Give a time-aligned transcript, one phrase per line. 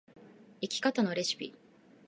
[0.61, 1.53] 生き方のレシピ